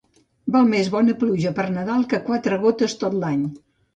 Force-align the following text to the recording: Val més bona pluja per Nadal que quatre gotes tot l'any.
Val 0.53 0.63
més 0.69 0.87
bona 0.95 1.15
pluja 1.23 1.51
per 1.59 1.65
Nadal 1.75 2.07
que 2.13 2.21
quatre 2.31 2.59
gotes 2.65 2.99
tot 3.05 3.21
l'any. 3.25 3.45